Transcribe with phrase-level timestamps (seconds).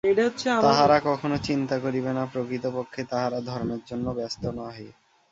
[0.63, 4.87] তাহারা কখনও চিন্তা করিবে না, প্রকৃতপক্ষে তাহারা ধর্মের জন্য ব্যস্ত নহে।